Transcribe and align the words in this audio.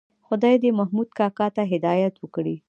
خدای 0.27 0.55
دې 0.63 0.69
محمود 0.79 1.09
کاکا 1.19 1.47
ته 1.55 1.61
هدایت 1.71 2.15
وکړي. 2.19 2.55